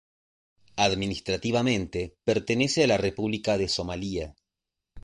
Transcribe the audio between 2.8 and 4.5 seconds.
a la República de Somalia.